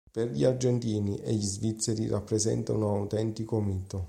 [0.11, 3.99] Per gli argentini e gli svizzeri rappresenta un autentico mito.